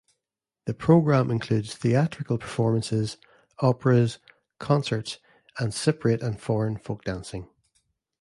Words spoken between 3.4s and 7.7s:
operas, concerts and Cypriot and foreign folk dancing.